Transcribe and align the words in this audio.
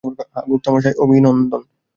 হ্যাঁ, 0.03 0.45
গুপ্তামশাই, 0.49 0.95
অভিনন্দন। 0.99 1.61